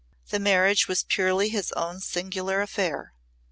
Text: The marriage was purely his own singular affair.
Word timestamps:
The 0.31 0.39
marriage 0.39 0.87
was 0.87 1.03
purely 1.03 1.49
his 1.49 1.71
own 1.73 1.99
singular 2.01 2.63
affair. 2.63 3.13